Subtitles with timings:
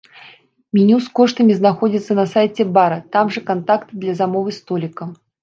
[0.77, 5.03] Меню з коштамі знаходзіцца на сайце бара, там жа кантакты для замовы століка.